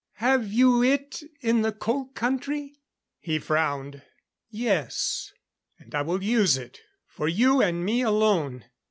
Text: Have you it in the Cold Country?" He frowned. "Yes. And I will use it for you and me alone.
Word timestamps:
Have 0.13 0.51
you 0.51 0.81
it 0.81 1.21
in 1.41 1.61
the 1.61 1.71
Cold 1.71 2.15
Country?" 2.15 2.73
He 3.19 3.37
frowned. 3.37 4.01
"Yes. 4.49 5.31
And 5.77 5.93
I 5.93 6.01
will 6.01 6.23
use 6.23 6.57
it 6.57 6.79
for 7.05 7.27
you 7.27 7.61
and 7.61 7.85
me 7.85 8.01
alone. 8.01 8.65